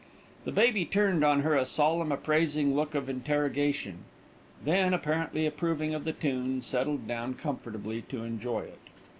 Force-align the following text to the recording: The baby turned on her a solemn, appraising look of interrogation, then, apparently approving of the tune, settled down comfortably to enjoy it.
The 0.45 0.51
baby 0.51 0.83
turned 0.83 1.23
on 1.23 1.41
her 1.41 1.55
a 1.55 1.63
solemn, 1.63 2.11
appraising 2.11 2.73
look 2.75 2.95
of 2.95 3.07
interrogation, 3.07 3.99
then, 4.65 4.95
apparently 4.95 5.45
approving 5.45 5.93
of 5.93 6.05
the 6.05 6.11
tune, 6.11 6.63
settled 6.63 7.07
down 7.07 7.35
comfortably 7.35 8.01
to 8.09 8.23
enjoy 8.23 8.61
it. 8.61 8.79